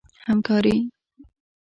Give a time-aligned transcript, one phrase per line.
[0.27, 0.75] همکاري